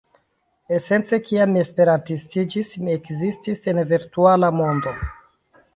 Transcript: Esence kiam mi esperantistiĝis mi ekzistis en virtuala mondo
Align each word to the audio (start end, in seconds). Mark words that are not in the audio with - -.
Esence 0.77 1.19
kiam 1.27 1.53
mi 1.57 1.61
esperantistiĝis 1.65 2.73
mi 2.87 2.95
ekzistis 3.01 3.65
en 3.75 3.87
virtuala 3.95 4.55
mondo 4.63 4.99